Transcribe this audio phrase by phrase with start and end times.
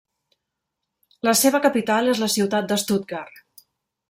[1.29, 3.43] La seva capital és la ciutat de Stuttgart.